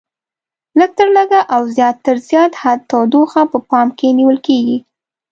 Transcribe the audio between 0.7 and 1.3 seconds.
لږ تر